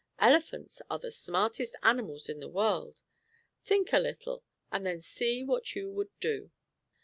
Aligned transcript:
Elephants 0.17 0.81
are 0.89 0.97
the 0.97 1.11
smartest 1.11 1.75
animals 1.83 2.27
in 2.27 2.39
the 2.39 2.49
world. 2.49 3.01
Think 3.63 3.93
a 3.93 3.99
little 3.99 4.43
and 4.71 4.83
then 4.83 4.99
see 4.99 5.43
what 5.43 5.75
you 5.75 5.91
will 5.91 6.09
do." 6.19 6.49